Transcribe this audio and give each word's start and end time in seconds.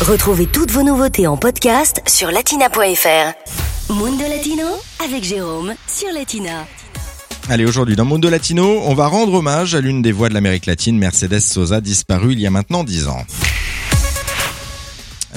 Retrouvez 0.00 0.46
toutes 0.46 0.70
vos 0.70 0.82
nouveautés 0.82 1.26
en 1.26 1.36
podcast 1.36 2.00
sur 2.08 2.30
latina.fr. 2.30 3.92
Mundo 3.92 4.24
Latino 4.30 4.64
avec 5.04 5.22
Jérôme 5.22 5.74
sur 5.86 6.10
Latina. 6.10 6.66
Allez, 7.50 7.66
aujourd'hui 7.66 7.96
dans 7.96 8.06
Mundo 8.06 8.30
Latino, 8.30 8.80
on 8.86 8.94
va 8.94 9.08
rendre 9.08 9.34
hommage 9.34 9.74
à 9.74 9.82
l'une 9.82 10.00
des 10.00 10.12
voix 10.12 10.30
de 10.30 10.34
l'Amérique 10.34 10.64
latine, 10.64 10.96
Mercedes 10.96 11.40
Sosa, 11.40 11.82
disparue 11.82 12.32
il 12.32 12.40
y 12.40 12.46
a 12.46 12.50
maintenant 12.50 12.82
10 12.82 13.08
ans. 13.08 13.26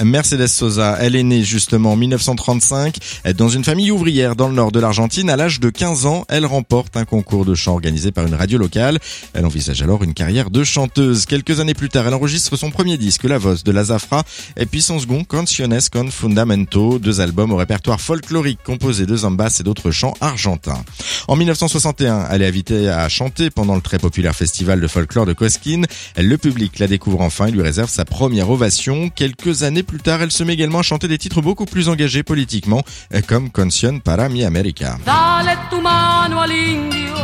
Mercedes 0.02 0.48
Sosa, 0.48 0.96
elle 1.00 1.14
est 1.14 1.22
née 1.22 1.42
justement 1.42 1.92
en 1.92 1.96
1935 1.96 2.96
dans 3.36 3.48
une 3.48 3.64
famille 3.64 3.90
ouvrière 3.90 4.34
dans 4.34 4.48
le 4.48 4.54
nord 4.54 4.72
de 4.72 4.80
l'Argentine. 4.80 5.30
À 5.30 5.36
l'âge 5.36 5.60
de 5.60 5.70
15 5.70 6.06
ans, 6.06 6.24
elle 6.28 6.46
remporte 6.46 6.96
un 6.96 7.04
concours 7.04 7.44
de 7.44 7.54
chant 7.54 7.72
organisé 7.72 8.10
par 8.10 8.26
une 8.26 8.34
radio 8.34 8.58
locale. 8.58 8.98
Elle 9.34 9.46
envisage 9.46 9.82
alors 9.82 10.02
une 10.02 10.14
carrière 10.14 10.50
de 10.50 10.64
chanteuse. 10.64 11.26
Quelques 11.26 11.60
années 11.60 11.74
plus 11.74 11.88
tard, 11.88 12.06
elle 12.06 12.14
enregistre 12.14 12.56
son 12.56 12.70
premier 12.70 12.98
disque, 12.98 13.24
La 13.24 13.38
Voz 13.38 13.62
de 13.62 13.70
la 13.70 13.84
Zafra, 13.84 14.24
et 14.56 14.66
puis 14.66 14.82
son 14.82 14.98
second, 14.98 15.24
Canciones 15.24 15.80
con 15.92 16.10
Fundamento, 16.10 16.98
deux 16.98 17.20
albums 17.20 17.52
au 17.52 17.56
répertoire 17.56 18.00
folklorique 18.00 18.60
composé 18.64 19.06
de 19.06 19.16
zambas 19.16 19.58
et 19.60 19.62
d'autres 19.62 19.92
chants 19.92 20.14
argentins. 20.20 20.82
En 21.28 21.36
1961, 21.36 22.28
elle 22.30 22.42
est 22.42 22.48
invitée 22.48 22.88
à 22.88 23.08
chanter 23.08 23.50
pendant 23.50 23.76
le 23.76 23.80
très 23.80 23.98
populaire 23.98 24.34
festival 24.34 24.80
de 24.80 24.88
folklore 24.88 25.26
de 25.26 25.32
Cosquín. 25.32 25.86
Le 26.16 26.36
public 26.36 26.78
la 26.80 26.88
découvre 26.88 27.20
enfin 27.20 27.46
et 27.46 27.52
lui 27.52 27.62
réserve 27.62 27.88
sa 27.88 28.04
première 28.04 28.50
ovation. 28.50 29.08
Quelques 29.08 29.62
années 29.62 29.83
plus 29.84 30.00
tard, 30.00 30.22
elle 30.22 30.30
se 30.30 30.42
met 30.44 30.54
également 30.54 30.80
à 30.80 30.82
chanter 30.82 31.08
des 31.08 31.18
titres 31.18 31.40
beaucoup 31.40 31.66
plus 31.66 31.88
engagés 31.88 32.22
politiquement, 32.22 32.82
comme 33.26 33.50
Concion 33.50 34.00
para 34.00 34.28
mi 34.28 34.44
América. 34.44 34.98
Dale 35.04 35.56
tu 35.70 35.80
mano 35.80 36.40
al 36.40 36.50
indio, 36.50 37.14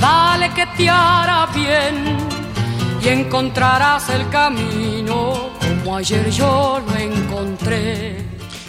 dale 0.00 0.50
que 0.54 0.64
bien 1.54 2.16
y 3.02 3.08
encontrarás 3.08 4.08
el 4.10 4.28
camino 4.28 5.50
como 5.60 5.96
ayer 5.96 6.30
yo 6.30 6.80
lo. 6.86 7.31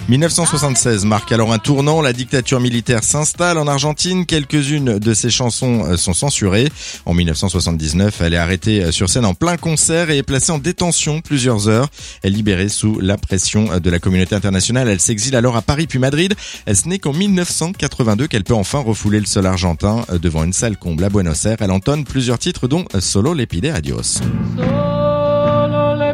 1976 0.09 1.05
marque 1.05 1.31
alors 1.31 1.53
un 1.53 1.59
tournant, 1.59 2.01
la 2.01 2.11
dictature 2.11 2.59
militaire 2.59 3.05
s'installe 3.05 3.57
en 3.57 3.67
Argentine, 3.67 4.25
quelques-unes 4.25 4.99
de 4.99 5.13
ses 5.13 5.29
chansons 5.29 5.85
euh, 5.85 5.95
sont 5.95 6.13
censurées. 6.13 6.69
En 7.05 7.13
1979, 7.13 8.19
elle 8.19 8.33
est 8.33 8.37
arrêtée 8.37 8.83
euh, 8.83 8.91
sur 8.91 9.09
scène 9.09 9.23
en 9.23 9.33
plein 9.33 9.55
concert 9.55 10.09
et 10.09 10.17
est 10.17 10.23
placée 10.23 10.51
en 10.51 10.57
détention 10.57 11.21
plusieurs 11.21 11.69
heures. 11.69 11.87
Elle 12.21 12.33
est 12.33 12.35
libérée 12.35 12.67
sous 12.67 12.99
la 12.99 13.17
pression 13.17 13.71
euh, 13.71 13.79
de 13.79 13.89
la 13.89 13.99
communauté 13.99 14.35
internationale. 14.35 14.89
Elle 14.89 14.99
s'exile 14.99 15.37
alors 15.37 15.55
à 15.55 15.61
Paris 15.61 15.87
puis 15.87 15.99
Madrid. 15.99 16.35
Ce 16.67 16.89
n'est 16.89 16.99
qu'en 16.99 17.13
1982 17.13 18.27
qu'elle 18.27 18.43
peut 18.43 18.53
enfin 18.53 18.79
refouler 18.79 19.21
le 19.21 19.25
sol 19.25 19.45
argentin 19.45 20.05
devant 20.21 20.43
une 20.43 20.53
salle 20.53 20.75
comble 20.75 21.05
à 21.05 21.09
Buenos 21.09 21.45
Aires. 21.45 21.59
Elle 21.61 21.71
entonne 21.71 22.03
plusieurs 22.03 22.39
titres 22.39 22.67
dont 22.67 22.83
Solo 22.99 23.33
le 23.33 23.45
pide 23.45 23.67
adios. 23.67 24.01
Solo 24.01 25.95
le 25.95 26.13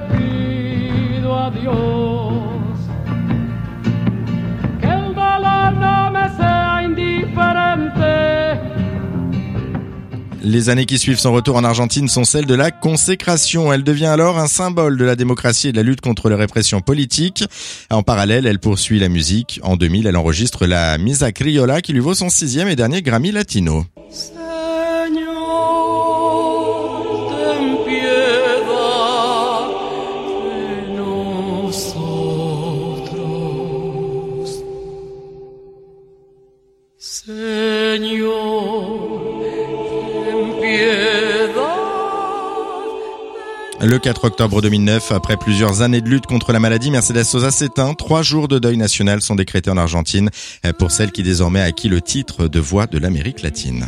Les 10.50 10.70
années 10.70 10.88
qui 10.88 10.98
suivent 10.98 11.20
son 11.20 11.32
retour 11.32 11.58
en 11.58 11.64
Argentine 11.64 12.08
sont 12.08 12.24
celles 12.24 12.48
de 12.48 12.56
la 12.56 12.72
consécration. 12.72 13.72
Elle 13.72 13.84
devient 13.84 14.08
alors 14.08 14.40
un 14.40 14.48
symbole 14.48 14.98
de 14.98 15.06
la 15.06 15.16
démocratie 15.16 15.68
et 15.68 15.72
de 15.72 15.78
la 15.78 15.84
lutte 15.84 16.02
contre 16.02 16.28
les 16.28 16.34
répressions 16.34 16.82
politiques. 16.82 17.44
En 17.92 18.02
parallèle, 18.02 18.48
elle 18.48 18.58
poursuit 18.58 18.98
la 18.98 19.10
musique. 19.10 19.60
En 19.62 19.78
2000, 19.78 20.08
elle 20.08 20.18
enregistre 20.18 20.66
la 20.66 20.98
Misa 20.98 21.32
Criolla 21.32 21.84
qui 21.84 21.94
lui 21.94 22.00
vaut 22.00 22.16
son 22.16 22.30
sixième 22.30 22.68
et 22.68 22.76
dernier 22.76 23.04
Grammy 23.04 23.32
Latino. 23.32 23.86
Le 43.82 43.98
4 43.98 44.26
octobre 44.26 44.62
2009, 44.62 45.14
après 45.14 45.38
plusieurs 45.38 45.82
années 45.82 46.02
de 46.02 46.10
lutte 46.10 46.26
contre 46.26 46.52
la 46.52 46.60
maladie, 46.60 46.92
Mercedes 46.92 47.24
Sosa 47.24 47.50
s'éteint. 47.50 47.94
Trois 47.94 48.22
jours 48.24 48.50
de 48.50 48.60
deuil 48.60 48.76
national 48.76 49.22
sont 49.22 49.36
décrétés 49.36 49.72
en 49.72 49.78
Argentine 49.78 50.30
pour 50.78 50.92
celle 50.92 51.12
qui 51.12 51.24
désormais 51.24 51.62
a 51.62 51.64
acquis 51.64 51.88
le 51.88 52.02
titre 52.02 52.48
de 52.48 52.60
voix 52.60 52.88
de 52.88 52.98
l'Amérique 52.98 53.42
latine. 53.42 53.88